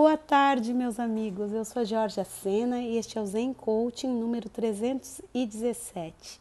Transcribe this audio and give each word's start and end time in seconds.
Boa 0.00 0.16
tarde, 0.16 0.72
meus 0.72 1.00
amigos. 1.00 1.52
Eu 1.52 1.64
sou 1.64 1.84
Georgia 1.84 2.22
Sena 2.22 2.80
e 2.80 2.96
este 2.96 3.18
é 3.18 3.20
o 3.20 3.26
Zen 3.26 3.52
Coaching 3.52 4.06
número 4.06 4.48
317. 4.48 6.40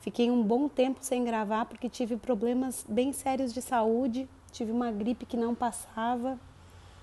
Fiquei 0.00 0.28
um 0.32 0.42
bom 0.42 0.68
tempo 0.68 0.98
sem 1.00 1.22
gravar 1.22 1.66
porque 1.66 1.88
tive 1.88 2.16
problemas 2.16 2.84
bem 2.88 3.12
sérios 3.12 3.54
de 3.54 3.62
saúde, 3.62 4.28
tive 4.50 4.72
uma 4.72 4.90
gripe 4.90 5.24
que 5.24 5.36
não 5.36 5.54
passava, 5.54 6.40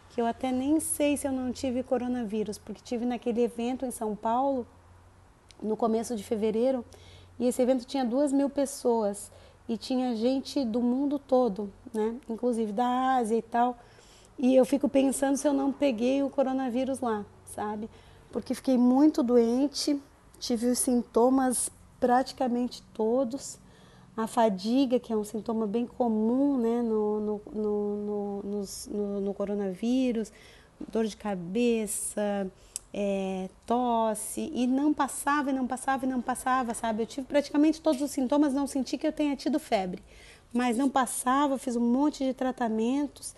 que 0.09 0.19
eu 0.19 0.25
até 0.25 0.51
nem 0.51 0.81
sei 0.81 1.15
se 1.15 1.29
eu 1.29 1.31
não 1.31 1.53
tive 1.53 1.81
coronavírus, 1.81 2.57
porque 2.57 2.81
tive 2.83 3.05
naquele 3.05 3.43
evento 3.43 3.85
em 3.85 3.91
São 3.91 4.17
Paulo 4.17 4.67
no 5.63 5.77
começo 5.77 6.13
de 6.13 6.25
fevereiro 6.25 6.83
e 7.39 7.47
esse 7.47 7.61
evento 7.61 7.85
tinha 7.85 8.03
duas 8.03 8.33
mil 8.33 8.49
pessoas 8.49 9.31
e 9.65 9.77
tinha 9.77 10.13
gente 10.13 10.65
do 10.65 10.81
mundo 10.81 11.17
todo, 11.17 11.71
né? 11.93 12.17
Inclusive 12.29 12.73
da 12.73 13.15
Ásia 13.15 13.37
e 13.37 13.41
tal. 13.41 13.77
E 14.37 14.55
eu 14.55 14.65
fico 14.65 14.89
pensando 14.89 15.37
se 15.37 15.47
eu 15.47 15.53
não 15.53 15.71
peguei 15.71 16.21
o 16.21 16.29
coronavírus 16.29 16.99
lá, 16.99 17.25
sabe? 17.45 17.89
Porque 18.31 18.53
fiquei 18.53 18.77
muito 18.77 19.23
doente, 19.23 19.99
tive 20.39 20.67
os 20.67 20.79
sintomas 20.79 21.69
praticamente 21.99 22.83
todos. 22.93 23.57
A 24.17 24.27
fadiga, 24.27 24.99
que 24.99 25.11
é 25.11 25.15
um 25.15 25.23
sintoma 25.23 25.67
bem 25.67 25.85
comum 25.85 26.57
né, 26.57 26.81
no, 26.81 27.19
no, 27.19 27.41
no, 27.53 28.43
no, 28.43 29.21
no 29.21 29.33
coronavírus, 29.33 30.31
dor 30.89 31.05
de 31.05 31.17
cabeça, 31.17 32.49
é, 32.93 33.49
tosse, 33.65 34.49
e 34.53 34.65
não 34.65 34.93
passava, 34.93 35.49
e 35.49 35.53
não 35.53 35.67
passava, 35.67 36.05
e 36.05 36.09
não 36.09 36.21
passava, 36.21 36.73
sabe? 36.73 37.03
Eu 37.03 37.07
tive 37.07 37.27
praticamente 37.27 37.81
todos 37.81 38.01
os 38.01 38.11
sintomas, 38.11 38.53
não 38.53 38.67
senti 38.67 38.97
que 38.97 39.05
eu 39.05 39.11
tenha 39.11 39.35
tido 39.35 39.59
febre, 39.59 40.01
mas 40.53 40.77
não 40.77 40.89
passava, 40.89 41.57
fiz 41.57 41.75
um 41.75 41.81
monte 41.81 42.23
de 42.23 42.33
tratamentos. 42.33 43.35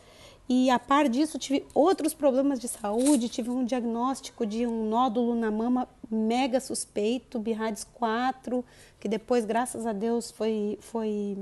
E 0.49 0.69
a 0.69 0.79
par 0.79 1.09
disso, 1.09 1.37
tive 1.37 1.65
outros 1.73 2.13
problemas 2.13 2.57
de 2.59 2.69
saúde, 2.69 3.27
tive 3.27 3.49
um 3.49 3.65
diagnóstico 3.65 4.45
de 4.45 4.65
um 4.65 4.87
nódulo 4.87 5.35
na 5.35 5.51
mama 5.51 5.87
mega 6.09 6.59
suspeito, 6.61 7.37
BIRADS 7.37 7.85
4, 7.93 8.63
que 8.99 9.09
depois, 9.09 9.43
graças 9.43 9.85
a 9.85 9.91
Deus, 9.91 10.31
foi, 10.31 10.77
foi 10.79 11.37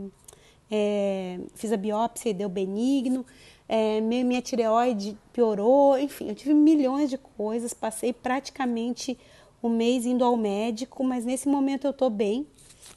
é, 0.72 1.40
fiz 1.54 1.72
a 1.72 1.78
biópsia 1.78 2.30
e 2.30 2.34
deu 2.34 2.50
benigno. 2.50 3.26
É, 3.68 4.02
minha 4.02 4.42
tireoide 4.42 5.18
piorou, 5.34 5.98
enfim, 5.98 6.30
eu 6.30 6.36
tive 6.36 6.54
milhões 6.54 7.10
de 7.10 7.18
coisas, 7.18 7.74
passei 7.74 8.14
praticamente 8.14 9.18
o 9.62 9.70
mês 9.70 10.06
indo 10.06 10.24
ao 10.24 10.38
médico, 10.38 11.04
mas 11.04 11.26
nesse 11.26 11.48
momento 11.48 11.86
eu 11.86 11.94
tô 11.94 12.10
bem. 12.10 12.48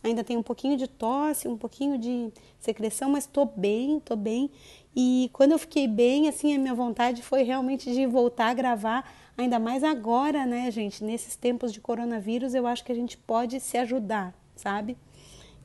Ainda 0.02 0.22
tenho 0.22 0.40
um 0.40 0.42
pouquinho 0.42 0.76
de 0.76 0.86
tosse, 0.86 1.48
um 1.48 1.56
pouquinho 1.56 1.98
de 1.98 2.30
secreção, 2.58 3.10
mas 3.10 3.26
tô 3.26 3.44
bem, 3.44 4.00
tô 4.00 4.14
bem. 4.14 4.50
E 4.94 5.28
quando 5.32 5.52
eu 5.52 5.58
fiquei 5.58 5.88
bem, 5.88 6.28
assim, 6.28 6.54
a 6.54 6.58
minha 6.58 6.74
vontade 6.74 7.22
foi 7.22 7.42
realmente 7.42 7.92
de 7.92 8.06
voltar 8.06 8.48
a 8.48 8.54
gravar, 8.54 9.10
ainda 9.36 9.58
mais 9.58 9.82
agora, 9.84 10.46
né, 10.46 10.70
gente? 10.70 11.04
Nesses 11.04 11.36
tempos 11.36 11.72
de 11.72 11.80
coronavírus, 11.80 12.54
eu 12.54 12.66
acho 12.66 12.84
que 12.84 12.92
a 12.92 12.94
gente 12.94 13.16
pode 13.16 13.60
se 13.60 13.76
ajudar, 13.76 14.34
sabe? 14.54 14.96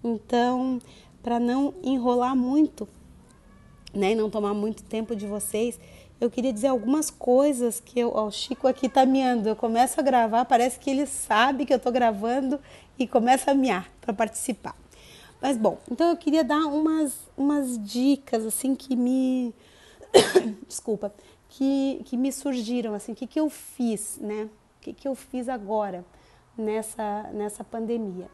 Então, 0.04 0.80
para 1.22 1.40
não 1.40 1.74
enrolar 1.84 2.36
muito, 2.36 2.88
né, 3.94 4.12
e 4.12 4.16
não 4.16 4.30
tomar 4.30 4.54
muito 4.54 4.84
tempo 4.84 5.16
de 5.16 5.26
vocês, 5.28 5.80
eu 6.24 6.32
queria 6.32 6.54
dizer 6.54 6.68
algumas 6.68 7.10
coisas 7.10 7.82
que 7.82 8.00
eu, 8.00 8.14
ó, 8.16 8.28
o 8.28 8.32
Chico 8.32 8.66
aqui 8.66 8.88
tá 8.88 9.06
miando. 9.06 9.50
Eu 9.50 9.58
começo 9.58 10.00
a 10.00 10.04
gravar, 10.04 10.46
parece 10.46 10.80
que 10.80 10.90
ele 10.90 11.06
sabe 11.06 11.66
que 11.66 11.74
eu 11.74 11.80
tô 11.80 11.92
gravando 11.92 12.62
e 12.98 13.06
começa 13.06 13.52
a 13.52 13.54
miar 13.54 13.90
para 14.00 14.14
participar. 14.14 14.74
Mas 15.42 15.58
bom, 15.58 15.78
então 15.92 16.10
eu 16.10 16.16
queria 16.16 16.42
dar 16.42 16.66
umas, 16.68 17.14
umas 17.36 17.78
dicas 17.78 18.46
assim 18.46 18.74
que 18.74 18.96
me 18.96 19.54
desculpa, 20.66 21.14
que, 21.50 22.02
que 22.06 22.16
me 22.16 22.32
surgiram 22.32 22.94
assim, 22.94 23.12
o 23.12 23.16
que, 23.16 23.28
que 23.28 23.40
eu 23.40 23.50
fiz, 23.50 24.18
né? 24.22 24.50
O 24.78 24.82
que, 24.82 24.94
que 24.94 25.08
eu 25.08 25.16
fiz 25.16 25.50
agora 25.50 26.06
nessa, 26.58 27.24
nessa 27.34 27.66
pandemia? 27.66 28.30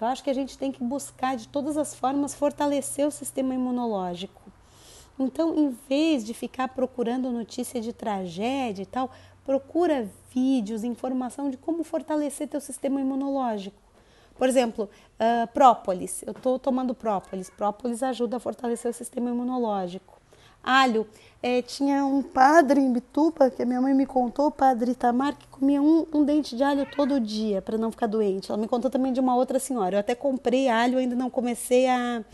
Eu 0.00 0.06
acho 0.06 0.24
que 0.24 0.30
a 0.30 0.34
gente 0.34 0.56
tem 0.56 0.72
que 0.72 0.82
buscar 0.82 1.36
de 1.36 1.46
todas 1.48 1.76
as 1.76 1.94
formas 1.94 2.34
fortalecer 2.34 3.06
o 3.06 3.10
sistema 3.10 3.54
imunológico. 3.54 4.43
Então, 5.18 5.54
em 5.54 5.70
vez 5.88 6.24
de 6.24 6.34
ficar 6.34 6.68
procurando 6.68 7.30
notícia 7.30 7.80
de 7.80 7.92
tragédia 7.92 8.82
e 8.82 8.86
tal, 8.86 9.10
procura 9.44 10.08
vídeos, 10.32 10.82
informação 10.82 11.50
de 11.50 11.56
como 11.56 11.84
fortalecer 11.84 12.48
teu 12.48 12.60
sistema 12.60 13.00
imunológico. 13.00 13.84
Por 14.36 14.48
exemplo, 14.48 14.88
uh, 15.14 15.46
própolis. 15.52 16.22
Eu 16.26 16.32
estou 16.32 16.58
tomando 16.58 16.94
própolis. 16.94 17.48
Própolis 17.50 18.02
ajuda 18.02 18.38
a 18.38 18.40
fortalecer 18.40 18.90
o 18.90 18.94
sistema 18.94 19.30
imunológico. 19.30 20.18
Alho. 20.62 21.06
É, 21.42 21.60
tinha 21.60 22.06
um 22.06 22.22
padre 22.22 22.80
em 22.80 22.90
Bituba, 22.90 23.50
que 23.50 23.62
a 23.62 23.66
minha 23.66 23.80
mãe 23.80 23.92
me 23.92 24.06
contou, 24.06 24.46
o 24.46 24.50
padre 24.50 24.92
Itamar, 24.92 25.36
que 25.36 25.46
comia 25.48 25.80
um, 25.80 26.06
um 26.12 26.24
dente 26.24 26.56
de 26.56 26.64
alho 26.64 26.86
todo 26.96 27.20
dia 27.20 27.60
para 27.60 27.76
não 27.76 27.90
ficar 27.90 28.06
doente. 28.06 28.50
Ela 28.50 28.58
me 28.58 28.66
contou 28.66 28.90
também 28.90 29.12
de 29.12 29.20
uma 29.20 29.36
outra 29.36 29.58
senhora. 29.58 29.96
Eu 29.96 30.00
até 30.00 30.14
comprei 30.14 30.68
alho, 30.68 30.96
ainda 30.96 31.14
não 31.14 31.28
comecei 31.28 31.86
a 31.86 32.24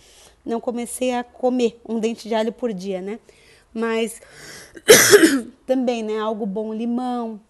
não 0.44 0.60
comecei 0.60 1.14
a 1.14 1.24
comer 1.24 1.80
um 1.88 1.98
dente 1.98 2.28
de 2.28 2.34
alho 2.34 2.52
por 2.52 2.72
dia, 2.72 3.00
né? 3.00 3.18
Mas 3.72 4.20
também, 5.66 6.02
né, 6.02 6.18
algo 6.18 6.44
bom, 6.46 6.72
limão, 6.72 7.40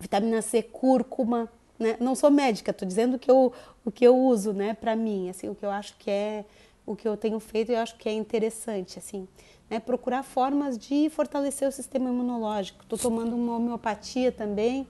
vitamina 0.00 0.40
C, 0.42 0.62
cúrcuma, 0.62 1.50
né? 1.78 1.96
Não 2.00 2.14
sou 2.14 2.30
médica, 2.30 2.70
estou 2.70 2.86
dizendo 2.86 3.18
que 3.18 3.30
eu, 3.30 3.52
o 3.84 3.90
que 3.90 4.04
eu 4.04 4.16
uso, 4.16 4.52
né, 4.52 4.74
para 4.74 4.96
mim, 4.96 5.28
assim, 5.28 5.48
o 5.48 5.54
que 5.54 5.64
eu 5.64 5.70
acho 5.70 5.96
que 5.98 6.10
é, 6.10 6.44
o 6.86 6.96
que 6.96 7.06
eu 7.06 7.16
tenho 7.16 7.38
feito, 7.38 7.72
eu 7.72 7.78
acho 7.78 7.96
que 7.96 8.08
é 8.08 8.12
interessante, 8.12 8.98
assim, 8.98 9.28
né? 9.70 9.78
Procurar 9.80 10.22
formas 10.22 10.78
de 10.78 11.08
fortalecer 11.10 11.66
o 11.68 11.72
sistema 11.72 12.08
imunológico. 12.10 12.82
Estou 12.82 12.98
tomando 12.98 13.34
uma 13.34 13.56
homeopatia 13.56 14.30
também, 14.30 14.86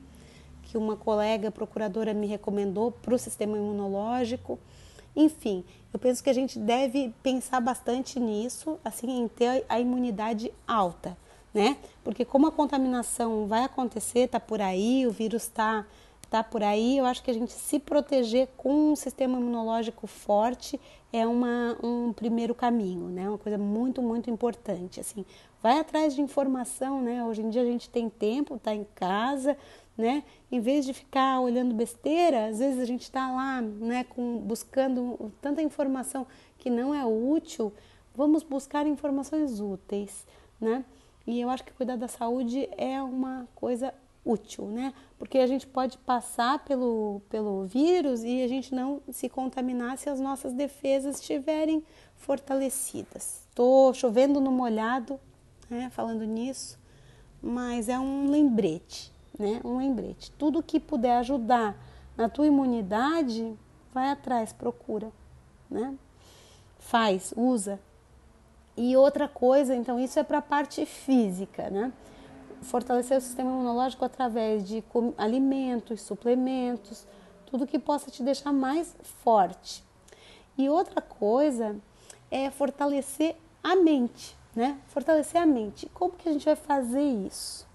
que 0.62 0.78
uma 0.78 0.97
colega 0.97 1.50
procuradora 1.50 2.14
me 2.14 2.26
recomendou 2.26 2.91
para 2.91 3.14
o 3.14 3.19
sistema 3.19 3.56
imunológico. 3.56 4.59
Enfim, 5.15 5.65
eu 5.93 5.99
penso 5.99 6.23
que 6.23 6.31
a 6.31 6.33
gente 6.33 6.59
deve 6.59 7.12
pensar 7.23 7.61
bastante 7.61 8.19
nisso, 8.19 8.78
assim, 8.84 9.21
em 9.21 9.28
ter 9.28 9.65
a 9.69 9.78
imunidade 9.78 10.53
alta, 10.67 11.17
né? 11.53 11.77
Porque 12.03 12.25
como 12.25 12.47
a 12.47 12.53
contaminação 12.53 13.47
vai 13.47 13.65
acontecer, 13.65 14.28
tá 14.28 14.41
por 14.41 14.61
aí, 14.61 15.06
o 15.06 15.11
vírus 15.11 15.43
está 15.43 15.87
tá 16.31 16.43
por 16.43 16.62
aí, 16.62 16.97
eu 16.97 17.05
acho 17.05 17.23
que 17.23 17.31
a 17.31 17.34
gente 17.34 17.53
se 17.53 17.78
proteger 17.78 18.49
com 18.56 18.93
um 18.93 18.97
sistema 18.97 19.39
imunológico 19.39 20.06
forte 20.06 20.81
é 21.12 21.27
uma, 21.27 21.77
um 21.83 22.11
primeiro 22.11 22.55
caminho, 22.55 23.09
né? 23.09 23.29
Uma 23.29 23.37
coisa 23.37 23.59
muito, 23.59 24.00
muito 24.00 24.31
importante, 24.31 24.99
assim. 24.99 25.27
Vai 25.62 25.79
atrás 25.79 26.15
de 26.15 26.23
informação, 26.23 27.03
né? 27.03 27.23
Hoje 27.23 27.43
em 27.43 27.50
dia 27.50 27.61
a 27.61 27.67
gente 27.67 27.91
tem 27.91 28.09
tempo, 28.09 28.59
tá 28.59 28.75
em 28.75 28.87
casa, 28.94 29.59
né? 29.97 30.25
Em 30.51 30.61
vez 30.61 30.85
de 30.85 30.93
ficar 30.93 31.41
olhando 31.41 31.75
besteira, 31.75 32.47
às 32.47 32.59
vezes 32.59 32.81
a 32.81 32.85
gente 32.85 33.03
está 33.03 33.31
lá, 33.31 33.61
né, 33.61 34.05
com, 34.05 34.39
buscando 34.39 35.33
tanta 35.41 35.63
informação 35.63 36.27
que 36.59 36.71
não 36.71 36.95
é 36.95 37.05
útil, 37.05 37.73
vamos 38.15 38.43
buscar 38.43 38.87
informações 38.87 39.61
úteis, 39.61 40.27
né? 40.61 40.85
E 41.27 41.41
eu 41.41 41.51
acho 41.51 41.65
que 41.65 41.73
cuidar 41.73 41.97
da 41.97 42.09
saúde 42.09 42.69
é 42.77 43.01
uma 43.03 43.47
coisa 43.55 43.95
útil, 44.25 44.67
né? 44.67 44.93
Porque 45.19 45.39
a 45.39 45.47
gente 45.47 45.67
pode 45.67 45.99
passar 45.99 46.65
pelo, 46.65 47.21
pelo 47.29 47.65
vírus 47.65 48.23
e 48.23 48.43
a 48.43 48.49
gente 48.49 48.75
não 48.75 49.01
se 49.11 49.29
contaminar 49.29 49.99
se 49.99 50.09
as 50.09 50.21
nossas 50.21 50.53
defesas 50.53 51.21
estiverem 51.21 51.85
fortalecidas. 52.17 53.45
Estou 53.49 53.93
chovendo 53.93 54.41
no 54.41 54.51
molhado, 54.51 55.19
né, 55.69 55.91
falando 55.91 56.25
nisso, 56.25 56.79
mas 57.41 57.89
é 57.89 57.99
um 57.99 58.31
lembrete, 58.31 59.12
né? 59.38 59.60
Um 59.65 59.78
lembrete. 59.78 60.31
Tudo 60.32 60.62
que 60.62 60.78
puder 60.81 61.19
ajudar 61.19 61.76
na 62.16 62.28
tua 62.28 62.47
imunidade, 62.47 63.56
vai 63.93 64.10
atrás, 64.10 64.53
procura, 64.53 65.10
né? 65.70 65.94
Faz, 66.78 67.32
usa. 67.37 67.81
E 68.76 68.97
outra 68.97 69.28
coisa, 69.28 69.75
então, 69.75 70.00
isso 70.00 70.19
é 70.19 70.22
para 70.22 70.38
a 70.38 70.43
parte 70.43 70.84
física, 70.87 71.70
né? 71.70 71.93
fortalecer 72.62 73.19
o 73.19 73.20
sistema 73.20 73.50
imunológico 73.50 74.05
através 74.05 74.67
de 74.67 74.82
alimentos, 75.19 76.00
suplementos, 76.00 77.06
tudo 77.46 77.67
que 77.67 77.78
possa 77.78 78.11
te 78.11 78.23
deixar 78.23 78.52
mais 78.52 78.96
forte. 79.23 79.85
E 80.56 80.69
outra 80.69 81.00
coisa 81.00 81.76
é 82.31 82.50
fortalecer 82.50 83.37
a 83.62 83.76
mente, 83.76 84.37
né? 84.55 84.78
Fortalecer 84.88 85.40
a 85.40 85.46
mente. 85.46 85.88
Como 85.93 86.12
que 86.12 86.28
a 86.28 86.32
gente 86.32 86.44
vai 86.44 86.56
fazer 86.56 87.02
isso? 87.02 87.67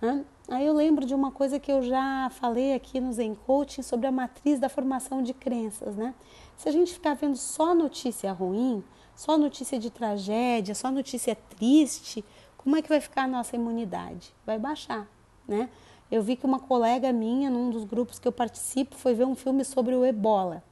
Né? 0.00 0.24
Aí 0.48 0.66
eu 0.66 0.74
lembro 0.74 1.04
de 1.04 1.14
uma 1.14 1.30
coisa 1.30 1.58
que 1.58 1.72
eu 1.72 1.82
já 1.82 2.28
falei 2.30 2.74
aqui 2.74 3.00
no 3.00 3.12
Zen 3.12 3.34
Coaching 3.34 3.82
sobre 3.82 4.06
a 4.06 4.12
matriz 4.12 4.60
da 4.60 4.68
formação 4.68 5.22
de 5.22 5.32
crenças, 5.32 5.96
né? 5.96 6.14
Se 6.56 6.68
a 6.68 6.72
gente 6.72 6.92
ficar 6.92 7.14
vendo 7.14 7.36
só 7.36 7.74
notícia 7.74 8.32
ruim, 8.32 8.84
só 9.14 9.36
notícia 9.36 9.78
de 9.78 9.90
tragédia, 9.90 10.74
só 10.74 10.90
notícia 10.90 11.34
triste, 11.34 12.24
como 12.56 12.76
é 12.76 12.82
que 12.82 12.88
vai 12.88 13.00
ficar 13.00 13.24
a 13.24 13.28
nossa 13.28 13.56
imunidade? 13.56 14.32
Vai 14.44 14.58
baixar, 14.58 15.08
né? 15.48 15.68
Eu 16.10 16.22
vi 16.22 16.36
que 16.36 16.46
uma 16.46 16.60
colega 16.60 17.12
minha, 17.12 17.50
num 17.50 17.70
dos 17.70 17.84
grupos 17.84 18.18
que 18.18 18.28
eu 18.28 18.32
participo, 18.32 18.94
foi 18.94 19.14
ver 19.14 19.24
um 19.24 19.34
filme 19.34 19.64
sobre 19.64 19.94
o 19.94 20.04
ebola. 20.04 20.62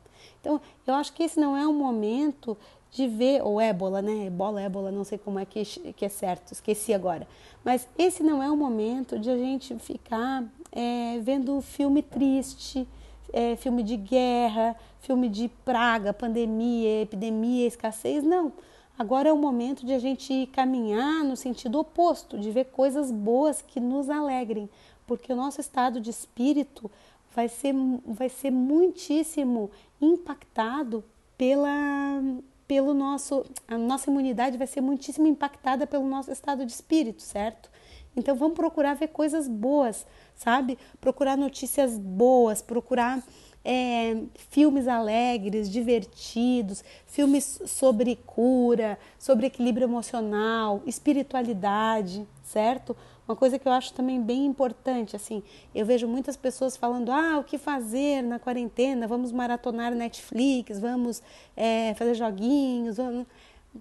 Então, 0.41 0.61
eu 0.87 0.95
acho 0.95 1.13
que 1.13 1.23
esse 1.23 1.41
não 1.41 1.57
é 1.57 1.67
o 1.67 1.73
momento 1.73 2.57
de 2.95 3.09
ver, 3.09 3.43
ou 3.43 3.61
ébola, 3.61 4.01
né? 4.01 4.27
Ebola, 4.27 4.63
ébola, 4.63 4.93
não 4.93 5.03
sei 5.03 5.19
como 5.19 5.41
é 5.41 5.45
que, 5.45 5.65
que 5.65 6.05
é 6.05 6.09
certo, 6.09 6.53
esqueci 6.53 6.95
agora. 6.95 7.27
Mas 7.65 7.89
esse 7.99 8.23
não 8.23 8.41
é 8.41 8.49
o 8.49 8.57
momento 8.57 9.19
de 9.19 9.29
a 9.29 9.37
gente 9.37 9.77
ficar 9.81 10.45
é, 10.71 11.19
vendo 11.21 11.61
filme 11.61 12.03
triste, 12.03 12.87
é, 13.33 13.57
filme 13.57 13.83
de 13.83 13.97
guerra, 13.97 14.77
filme 15.01 15.29
de 15.29 15.49
praga, 15.65 16.13
pandemia, 16.13 17.03
epidemia, 17.03 17.67
escassez, 17.67 18.23
não. 18.23 18.53
Agora 18.97 19.29
é 19.29 19.33
o 19.33 19.39
momento 19.39 19.85
de 19.85 19.93
a 19.93 19.99
gente 19.99 20.49
caminhar 20.53 21.25
no 21.25 21.37
sentido 21.37 21.81
oposto, 21.81 22.39
de 22.39 22.53
ver 22.53 22.67
coisas 22.67 23.11
boas 23.11 23.61
que 23.61 23.81
nos 23.81 24.09
alegrem, 24.09 24.71
porque 25.05 25.33
o 25.33 25.37
nosso 25.37 25.61
estado 25.61 26.01
de 26.01 26.11
espírito 26.11 26.89
vai 27.35 27.49
ser, 27.49 27.75
vai 28.07 28.29
ser 28.29 28.53
muitíssimo 28.53 29.69
impactado 30.01 31.03
pela, 31.37 32.23
pelo 32.67 32.95
nosso, 32.95 33.45
a 33.69 33.77
nossa 33.77 34.11
imunidade 34.11 34.57
vai 34.57 34.67
ser 34.67 34.81
muitíssimo 34.81 35.27
impactada 35.27 35.87
pelo 35.87 36.07
nosso 36.07 36.31
estado 36.31 36.65
de 36.65 36.73
espírito, 36.73 37.23
certo? 37.23 37.71
Então 38.17 38.35
vamos 38.37 38.55
procurar 38.55 38.95
ver 38.95 39.09
coisas 39.09 39.49
boas, 39.49 40.07
sabe? 40.35 40.79
Procurar 41.01 41.37
notícias 41.37 41.99
boas, 41.99 42.63
procurar 42.63 43.23
é, 43.65 44.23
filmes 44.51 44.87
alegres, 44.87 45.71
divertidos, 45.71 46.85
filmes 47.07 47.61
sobre 47.67 48.17
cura, 48.27 48.99
sobre 49.19 49.47
equilíbrio 49.47 49.87
emocional, 49.87 50.83
espiritualidade, 50.87 52.27
certo? 52.43 52.95
Uma 53.27 53.35
coisa 53.35 53.59
que 53.59 53.67
eu 53.67 53.73
acho 53.73 53.95
também 53.95 54.21
bem 54.21 54.45
importante, 54.45 55.17
assim, 55.17 55.43
eu 55.75 55.87
vejo 55.87 56.07
muitas 56.07 56.37
pessoas 56.37 56.77
falando, 56.77 57.11
ah, 57.11 57.39
o 57.39 57.45
que 57.45 57.57
fazer 57.57 58.23
na 58.23 58.39
quarentena? 58.39 59.09
Vamos 59.09 59.33
maratonar 59.33 59.95
Netflix, 59.95 60.79
vamos 60.79 61.23
é, 61.57 61.95
fazer 61.95 62.15
joguinhos. 62.15 62.99
Vamos... 62.99 63.27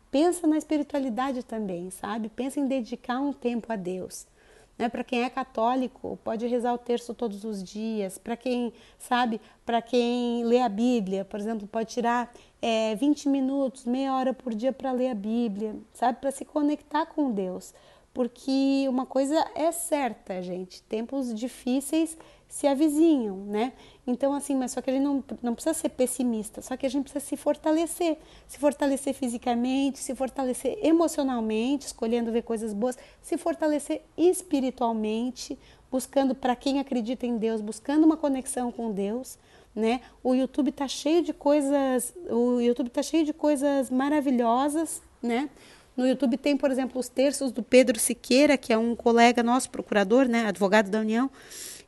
Pensa 0.09 0.47
na 0.47 0.57
espiritualidade 0.57 1.43
também, 1.43 1.89
sabe? 1.89 2.29
Pensa 2.29 2.59
em 2.59 2.67
dedicar 2.67 3.19
um 3.19 3.33
tempo 3.33 3.71
a 3.71 3.75
Deus. 3.75 4.25
Né? 4.77 4.87
Para 4.87 5.03
quem 5.03 5.23
é 5.23 5.29
católico, 5.29 6.17
pode 6.23 6.47
rezar 6.47 6.73
o 6.73 6.77
terço 6.77 7.13
todos 7.13 7.43
os 7.43 7.61
dias. 7.61 8.17
Para 8.17 8.37
quem 8.37 8.71
sabe, 8.97 9.41
para 9.65 9.81
quem 9.81 10.45
lê 10.45 10.61
a 10.61 10.69
Bíblia, 10.69 11.25
por 11.25 11.37
exemplo, 11.37 11.67
pode 11.67 11.93
tirar 11.93 12.33
é, 12.61 12.95
20 12.95 13.27
minutos, 13.27 13.83
meia 13.83 14.15
hora 14.15 14.33
por 14.33 14.55
dia 14.55 14.71
para 14.71 14.93
ler 14.93 15.09
a 15.09 15.15
Bíblia, 15.15 15.75
sabe? 15.93 16.19
Para 16.21 16.31
se 16.31 16.45
conectar 16.45 17.05
com 17.07 17.29
Deus 17.29 17.73
porque 18.13 18.85
uma 18.87 19.05
coisa 19.05 19.43
é 19.55 19.71
certa, 19.71 20.41
gente, 20.41 20.83
tempos 20.83 21.33
difíceis 21.33 22.15
se 22.47 22.67
avizinham, 22.67 23.37
né? 23.47 23.73
Então, 24.05 24.31
assim, 24.33 24.55
mas 24.55 24.71
só 24.71 24.81
que 24.81 24.91
a 24.91 24.93
gente 24.93 25.01
não, 25.01 25.23
não 25.41 25.55
precisa 25.55 25.73
ser 25.73 25.89
pessimista, 25.89 26.61
só 26.61 26.77
que 26.77 26.85
a 26.85 26.89
gente 26.89 27.05
precisa 27.05 27.25
se 27.25 27.35
fortalecer, 27.35 28.17
se 28.47 28.59
fortalecer 28.59 29.15
fisicamente, 29.15 29.97
se 29.97 30.13
fortalecer 30.13 30.77
emocionalmente, 30.83 31.87
escolhendo 31.87 32.31
ver 32.31 32.43
coisas 32.43 32.71
boas, 32.71 32.95
se 33.23 33.39
fortalecer 33.39 34.03
espiritualmente, 34.15 35.57
buscando 35.91 36.35
para 36.35 36.55
quem 36.55 36.79
acredita 36.79 37.25
em 37.25 37.37
Deus, 37.37 37.59
buscando 37.59 38.03
uma 38.03 38.17
conexão 38.17 38.71
com 38.71 38.91
Deus, 38.91 39.39
né? 39.75 40.01
O 40.23 40.35
YouTube 40.35 40.71
tá 40.71 40.87
cheio 40.87 41.23
de 41.23 41.33
coisas, 41.33 42.13
o 42.29 42.59
YouTube 42.61 42.91
tá 42.91 43.01
cheio 43.01 43.25
de 43.25 43.33
coisas 43.33 43.89
maravilhosas, 43.89 45.01
né? 45.23 45.49
No 45.95 46.07
YouTube 46.07 46.37
tem, 46.37 46.57
por 46.57 46.71
exemplo, 46.71 46.99
os 46.99 47.07
terços 47.07 47.51
do 47.51 47.61
Pedro 47.61 47.99
Siqueira, 47.99 48.57
que 48.57 48.73
é 48.73 48.77
um 48.77 48.95
colega 48.95 49.43
nosso, 49.43 49.69
procurador, 49.69 50.27
né, 50.27 50.45
advogado 50.47 50.89
da 50.89 50.99
União, 50.99 51.29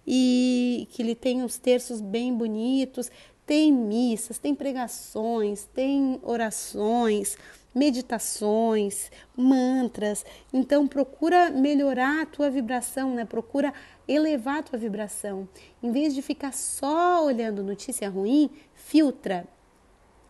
e 0.05 0.87
que 0.91 1.01
ele 1.01 1.15
tem 1.15 1.41
uns 1.41 1.57
terços 1.57 1.99
bem 2.01 2.33
bonitos, 2.33 3.09
tem 3.45 3.71
missas, 3.71 4.37
tem 4.37 4.53
pregações, 4.53 5.65
tem 5.73 6.19
orações, 6.23 7.37
meditações, 7.75 9.11
mantras. 9.35 10.25
Então 10.53 10.87
procura 10.87 11.49
melhorar 11.51 12.21
a 12.21 12.25
tua 12.25 12.49
vibração, 12.49 13.13
né? 13.13 13.25
Procura 13.25 13.73
elevar 14.07 14.59
a 14.59 14.63
tua 14.63 14.79
vibração. 14.79 15.47
Em 15.83 15.91
vez 15.91 16.15
de 16.15 16.21
ficar 16.21 16.53
só 16.53 17.25
olhando 17.25 17.63
notícia 17.63 18.09
ruim, 18.09 18.49
filtra, 18.73 19.47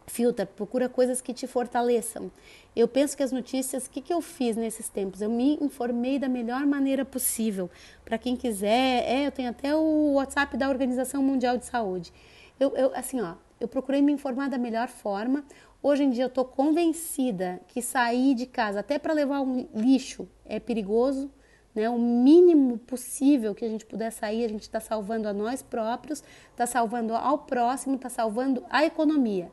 filtra, 0.07 0.45
procura 0.45 0.87
coisas 0.87 1.21
que 1.21 1.33
te 1.33 1.47
fortaleçam. 1.47 2.31
Eu 2.75 2.87
penso 2.87 3.15
que 3.15 3.23
as 3.23 3.31
notícias, 3.31 3.85
o 3.85 3.89
que, 3.89 4.01
que 4.01 4.13
eu 4.13 4.21
fiz 4.21 4.55
nesses 4.55 4.89
tempos? 4.89 5.21
Eu 5.21 5.29
me 5.29 5.57
informei 5.61 6.19
da 6.19 6.27
melhor 6.27 6.65
maneira 6.65 7.03
possível. 7.05 7.69
Para 8.03 8.17
quem 8.17 8.35
quiser, 8.35 9.03
é, 9.07 9.27
eu 9.27 9.31
tenho 9.31 9.49
até 9.49 9.75
o 9.75 10.13
WhatsApp 10.13 10.57
da 10.57 10.69
Organização 10.69 11.23
Mundial 11.23 11.57
de 11.57 11.65
Saúde. 11.65 12.13
Eu, 12.59 12.75
eu 12.75 12.91
assim, 12.95 13.21
ó, 13.21 13.35
eu 13.59 13.67
procurei 13.67 14.01
me 14.01 14.11
informar 14.11 14.49
da 14.49 14.57
melhor 14.57 14.87
forma. 14.87 15.43
Hoje 15.81 16.03
em 16.03 16.09
dia 16.09 16.23
eu 16.23 16.27
estou 16.27 16.45
convencida 16.45 17.61
que 17.67 17.81
sair 17.81 18.33
de 18.35 18.45
casa, 18.45 18.79
até 18.79 18.97
para 18.97 19.13
levar 19.13 19.41
um 19.41 19.67
lixo, 19.73 20.27
é 20.45 20.59
perigoso. 20.59 21.31
Né, 21.73 21.89
o 21.89 21.99
mínimo 21.99 22.77
possível 22.77 23.53
que 23.53 23.65
a 23.65 23.67
gente 23.67 23.85
puder 23.85 24.09
sair, 24.09 24.45
a 24.45 24.47
gente 24.47 24.61
está 24.61 24.79
salvando 24.79 25.27
a 25.27 25.33
nós 25.33 25.61
próprios, 25.61 26.23
está 26.51 26.65
salvando 26.65 27.13
ao 27.13 27.39
próximo, 27.39 27.95
está 27.95 28.07
salvando 28.07 28.63
a 28.69 28.85
economia 28.85 29.51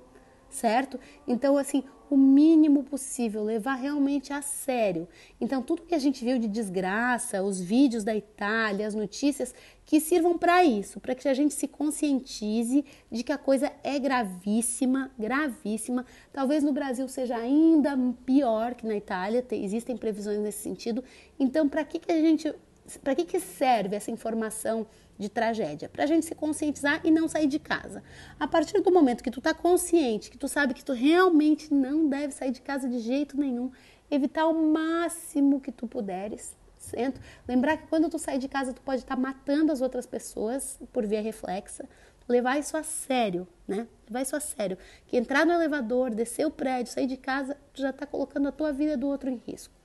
certo? 0.55 0.99
Então, 1.27 1.57
assim, 1.57 1.85
o 2.13 2.17
mínimo 2.17 2.85
possível, 2.85 3.43
levar 3.43 3.77
realmente 3.77 4.35
a 4.35 4.43
sério. 4.43 5.09
Então, 5.41 5.63
tudo 5.63 5.83
que 5.83 5.95
a 5.95 5.99
gente 5.99 6.23
viu 6.23 6.39
de 6.39 6.47
desgraça, 6.47 7.43
os 7.43 7.59
vídeos 7.59 8.05
da 8.05 8.15
Itália, 8.15 8.87
as 8.87 8.95
notícias, 8.95 9.55
que 9.87 9.99
sirvam 9.99 10.37
para 10.37 10.63
isso, 10.63 11.01
para 11.01 11.15
que 11.15 11.27
a 11.27 11.33
gente 11.33 11.55
se 11.55 11.67
conscientize 11.67 12.85
de 13.11 13.23
que 13.23 13.33
a 13.33 13.39
coisa 13.39 13.73
é 13.83 13.99
gravíssima, 13.99 15.11
gravíssima. 15.19 16.05
Talvez 16.31 16.63
no 16.63 16.73
Brasil 16.73 17.09
seja 17.09 17.37
ainda 17.37 17.97
pior 18.27 18.75
que 18.75 18.87
na 18.87 18.95
Itália, 18.95 19.43
existem 19.51 19.97
previsões 19.97 20.39
nesse 20.39 20.63
sentido. 20.63 21.03
Então, 21.41 21.67
para 21.67 21.83
que, 21.83 21.99
que 21.99 22.13
a 22.13 22.21
gente. 22.21 22.55
Para 23.03 23.15
que, 23.15 23.25
que 23.25 23.41
serve 23.41 23.97
essa 23.97 24.11
informação? 24.11 24.87
De 25.23 25.29
tragédia, 25.29 25.89
para 25.89 26.05
a 26.05 26.07
gente 26.07 26.27
se 26.27 26.35
conscientizar 26.35 27.01
e 27.05 27.11
não 27.11 27.29
sair 27.29 27.47
de 27.47 27.59
casa. 27.59 28.03
A 28.39 28.47
partir 28.47 28.81
do 28.81 28.93
momento 28.93 29.23
que 29.23 29.31
tu 29.31 29.39
está 29.39 29.55
consciente, 29.55 30.31
que 30.31 30.37
tu 30.37 30.49
sabe 30.49 30.75
que 30.75 30.85
tu 30.85 30.93
realmente 30.93 31.73
não 31.73 32.09
deve 32.09 32.33
sair 32.35 32.51
de 32.51 32.61
casa 32.61 32.89
de 32.89 32.99
jeito 32.99 33.39
nenhum, 33.39 33.71
evitar 34.11 34.47
o 34.47 34.73
máximo 34.73 35.61
que 35.61 35.73
tu 35.73 35.87
puderes, 35.87 36.57
certo? 36.77 37.21
Lembrar 37.49 37.79
que 37.79 37.87
quando 37.87 38.11
tu 38.11 38.19
sai 38.19 38.39
de 38.39 38.49
casa, 38.49 38.73
tu 38.73 38.83
pode 38.83 39.03
estar 39.03 39.17
tá 39.17 39.21
matando 39.21 39.73
as 39.73 39.81
outras 39.81 40.05
pessoas 40.05 40.79
por 40.93 41.07
via 41.07 41.23
reflexa. 41.23 41.89
Levar 42.29 42.59
isso 42.59 42.77
a 42.77 42.83
sério, 42.83 43.49
né? 43.67 43.87
Levar 44.09 44.23
isso 44.23 44.37
a 44.37 44.41
sério. 44.41 44.79
Que 45.07 45.17
entrar 45.17 45.45
no 45.45 45.53
elevador, 45.53 46.11
descer 46.11 46.47
o 46.47 46.51
prédio, 46.51 46.93
sair 46.93 47.07
de 47.07 47.17
casa, 47.17 47.57
tu 47.73 47.81
já 47.81 47.91
está 47.91 48.07
colocando 48.07 48.49
a 48.49 48.53
tua 48.53 48.73
vida 48.73 48.97
do 48.97 49.09
outro 49.09 49.29
em 49.31 49.41
risco 49.47 49.82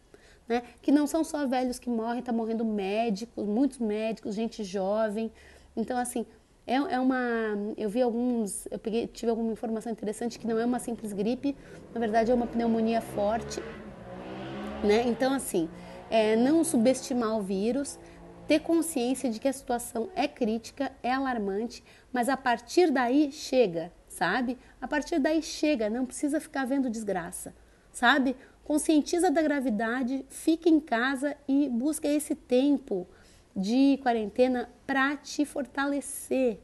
né? 0.48 0.64
Que 0.82 0.92
não 0.92 1.08
são 1.08 1.24
só 1.24 1.46
velhos 1.46 1.80
que 1.80 1.90
morrem, 1.90 2.22
tá 2.22 2.32
morrendo 2.32 2.64
médicos, 2.64 3.46
muitos 3.46 3.80
médicos, 3.80 4.36
gente 4.36 4.64
jovem. 4.64 5.32
Então, 5.76 5.98
assim, 5.98 6.26
é, 6.68 6.76
é 6.76 7.00
uma. 7.00 7.18
Eu 7.78 7.90
vi 7.90 8.02
alguns. 8.02 8.68
Eu 8.70 8.78
peguei, 8.78 9.08
tive 9.08 9.30
alguma 9.30 9.52
informação 9.52 9.92
interessante 9.92 10.38
que 10.38 10.46
não 10.46 10.60
é 10.60 10.66
uma 10.66 10.80
simples 10.80 11.14
gripe, 11.14 11.56
na 11.94 12.00
verdade 12.00 12.30
é 12.30 12.34
uma 12.34 12.46
pneumonia 12.46 13.00
forte, 13.00 13.62
né? 14.84 15.04
Então, 15.08 15.34
assim, 15.34 15.70
é, 16.10 16.36
não 16.36 16.64
subestimar 16.66 17.38
o 17.38 17.42
vírus, 17.42 17.98
ter 18.48 18.60
consciência 18.60 19.30
de 19.30 19.40
que 19.40 19.48
a 19.48 19.54
situação 19.54 20.10
é 20.14 20.28
crítica, 20.28 20.92
é 21.02 21.12
alarmante, 21.12 21.84
mas 22.12 22.28
a 22.28 22.36
partir 22.36 22.92
daí 22.92 23.32
chega, 23.32 23.92
sabe? 24.10 24.58
A 24.82 24.88
partir 24.88 25.20
daí 25.20 25.42
chega, 25.42 25.90
não 25.90 26.06
precisa 26.06 26.40
ficar 26.40 26.66
vendo 26.66 26.90
desgraça, 26.90 27.56
sabe? 27.92 28.36
Conscientiza 28.68 29.32
da 29.32 29.42
gravidade, 29.42 30.26
fica 30.28 30.68
em 30.68 30.78
casa 30.78 31.38
e 31.48 31.70
busca 31.70 32.06
esse 32.06 32.36
tempo 32.36 33.08
de 33.56 33.98
quarentena 34.04 34.70
para 34.86 35.16
te 35.16 35.46
fortalecer 35.46 36.60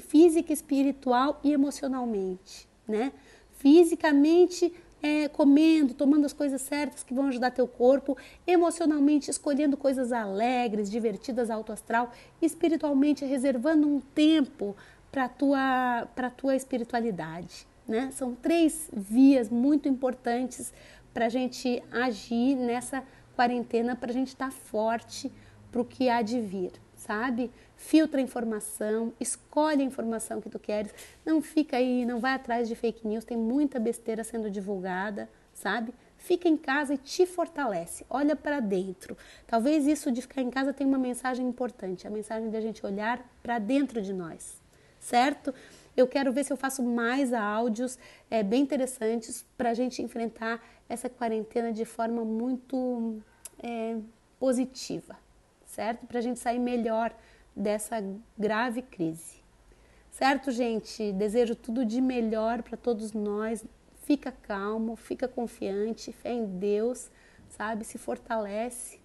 física, 0.00 0.52
espiritual 0.52 1.40
e 1.44 1.52
emocionalmente, 1.52 2.68
né? 2.86 3.12
Fisicamente, 3.52 4.74
é, 5.00 5.28
comendo, 5.28 5.94
tomando 5.94 6.24
as 6.24 6.32
coisas 6.32 6.62
certas 6.62 7.04
que 7.04 7.14
vão 7.14 7.28
ajudar 7.28 7.52
teu 7.52 7.68
corpo, 7.68 8.16
emocionalmente 8.44 9.30
escolhendo 9.30 9.76
coisas 9.76 10.10
alegres, 10.10 10.90
divertidas, 10.90 11.48
alto 11.48 11.70
astral, 11.70 12.10
espiritualmente 12.42 13.24
reservando 13.24 13.86
um 13.86 14.00
tempo 14.00 14.74
para 15.12 15.28
tua 15.28 16.08
para 16.12 16.28
tua 16.28 16.56
espiritualidade, 16.56 17.68
né? 17.86 18.10
São 18.10 18.34
três 18.34 18.90
vias 18.92 19.48
muito 19.48 19.88
importantes 19.88 20.72
para 21.12 21.26
a 21.26 21.28
gente 21.28 21.82
agir 21.90 22.54
nessa 22.56 23.02
quarentena, 23.34 23.96
para 23.96 24.10
a 24.10 24.14
gente 24.14 24.28
estar 24.28 24.46
tá 24.46 24.50
forte 24.50 25.30
para 25.70 25.80
o 25.80 25.84
que 25.84 26.08
há 26.08 26.20
de 26.22 26.40
vir, 26.40 26.72
sabe? 26.96 27.50
Filtra 27.76 28.20
a 28.20 28.22
informação, 28.22 29.12
escolhe 29.18 29.82
a 29.82 29.84
informação 29.84 30.40
que 30.40 30.50
tu 30.50 30.58
queres, 30.58 30.92
não 31.24 31.40
fica 31.40 31.76
aí, 31.76 32.04
não 32.04 32.20
vai 32.20 32.34
atrás 32.34 32.68
de 32.68 32.74
fake 32.74 33.06
news, 33.06 33.24
tem 33.24 33.36
muita 33.36 33.78
besteira 33.78 34.22
sendo 34.24 34.50
divulgada, 34.50 35.28
sabe? 35.54 35.94
Fica 36.18 36.48
em 36.48 36.56
casa 36.56 36.94
e 36.94 36.98
te 36.98 37.24
fortalece, 37.24 38.04
olha 38.10 38.36
para 38.36 38.60
dentro. 38.60 39.16
Talvez 39.46 39.86
isso 39.86 40.12
de 40.12 40.20
ficar 40.20 40.42
em 40.42 40.50
casa 40.50 40.72
tenha 40.72 40.88
uma 40.88 40.98
mensagem 40.98 41.46
importante, 41.46 42.06
a 42.06 42.10
mensagem 42.10 42.50
de 42.50 42.56
a 42.56 42.60
gente 42.60 42.84
olhar 42.84 43.24
para 43.42 43.58
dentro 43.58 44.02
de 44.02 44.12
nós, 44.12 44.60
certo? 44.98 45.54
Eu 45.96 46.06
quero 46.06 46.32
ver 46.32 46.44
se 46.44 46.52
eu 46.52 46.56
faço 46.56 46.82
mais 46.82 47.32
áudios 47.32 47.98
é, 48.30 48.42
bem 48.42 48.62
interessantes 48.62 49.44
para 49.56 49.70
a 49.70 49.74
gente 49.74 50.02
enfrentar 50.02 50.62
essa 50.90 51.08
quarentena 51.08 51.72
de 51.72 51.84
forma 51.84 52.24
muito 52.24 53.22
é, 53.62 53.96
positiva, 54.40 55.16
certo? 55.64 56.04
Para 56.04 56.18
a 56.18 56.20
gente 56.20 56.40
sair 56.40 56.58
melhor 56.58 57.14
dessa 57.54 58.04
grave 58.36 58.82
crise. 58.82 59.40
Certo, 60.10 60.50
gente? 60.50 61.12
Desejo 61.12 61.54
tudo 61.54 61.84
de 61.84 62.00
melhor 62.00 62.62
para 62.62 62.76
todos 62.76 63.12
nós. 63.12 63.64
Fica 64.02 64.32
calmo, 64.32 64.96
fica 64.96 65.28
confiante, 65.28 66.12
fé 66.12 66.32
em 66.32 66.44
Deus, 66.58 67.08
sabe? 67.48 67.84
Se 67.84 67.96
fortalece 67.96 68.98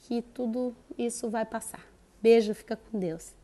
que 0.00 0.20
tudo 0.20 0.76
isso 0.98 1.30
vai 1.30 1.46
passar. 1.46 1.86
Beijo, 2.20 2.54
fica 2.54 2.76
com 2.76 2.98
Deus. 2.98 3.34